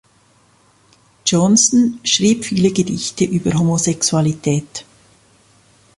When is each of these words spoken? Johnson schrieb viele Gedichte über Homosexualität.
Johnson 1.27 1.99
schrieb 2.03 2.43
viele 2.43 2.71
Gedichte 2.73 3.23
über 3.23 3.53
Homosexualität. 3.53 4.83